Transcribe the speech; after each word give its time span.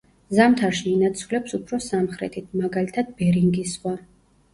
ზამთარში 0.35 0.85
ინაცვლებს 0.91 1.53
უფრო 1.57 1.79
სამხრეთით, 1.87 2.47
მაგალითად 2.63 3.13
ბერინგის 3.21 3.75
ზღვა. 3.75 3.95